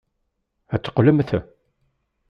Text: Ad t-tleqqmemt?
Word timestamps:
Ad 0.73 0.79
t-tleqqmemt? 0.81 1.31